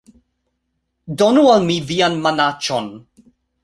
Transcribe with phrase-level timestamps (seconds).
[1.23, 2.95] Donu al mi vian manaĉon